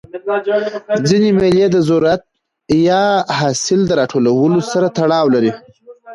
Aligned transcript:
ځيني 1.07 1.31
مېلې 1.37 1.65
د 1.71 1.75
زراعت 1.87 2.21
یا 2.87 3.03
حاصل 3.37 3.79
د 3.85 3.91
راټولولو 3.99 4.59
سره 4.71 4.87
تړاو 4.97 5.27
لري. 5.35 5.51